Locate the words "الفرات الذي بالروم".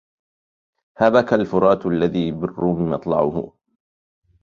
1.33-2.91